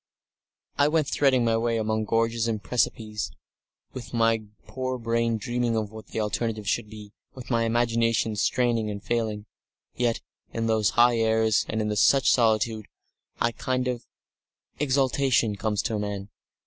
[0.79, 3.29] I went threading my way among gorges and precipices,
[3.93, 8.89] with my poor brain dreaming of what the alternative should be, with my imagination straining
[8.89, 9.45] and failing.
[9.93, 10.21] Yet,
[10.53, 12.87] in those high airs and in such solitude,
[13.39, 14.07] a kind of
[14.79, 16.29] exaltation comes to men....